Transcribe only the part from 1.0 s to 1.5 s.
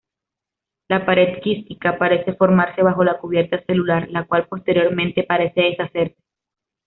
pared